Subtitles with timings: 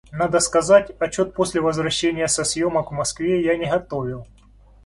[0.11, 4.25] Надо сказать, отчет после возвращения со съемок в Москве я не готовил.